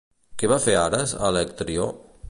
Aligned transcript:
Què 0.43 0.49
va 0.51 0.57
fer 0.63 0.75
Ares 0.85 1.15
a 1.19 1.21
Alectrió? 1.29 1.89